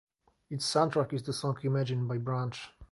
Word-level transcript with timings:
Its 0.49 0.65
soundtrack 0.65 1.13
is 1.13 1.21
the 1.21 1.31
song 1.31 1.55
"Imagine" 1.61 2.07
by 2.07 2.17
Brunch. 2.17 2.69